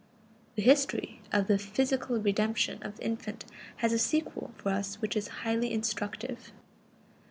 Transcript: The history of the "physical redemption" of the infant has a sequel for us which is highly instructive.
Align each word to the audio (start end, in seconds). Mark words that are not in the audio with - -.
The 0.55 0.63
history 0.63 1.21
of 1.31 1.45
the 1.45 1.59
"physical 1.59 2.19
redemption" 2.19 2.81
of 2.81 2.95
the 2.97 3.05
infant 3.05 3.45
has 3.75 3.93
a 3.93 3.99
sequel 3.99 4.51
for 4.57 4.71
us 4.71 4.95
which 4.95 5.15
is 5.15 5.27
highly 5.27 5.71
instructive. 5.71 6.51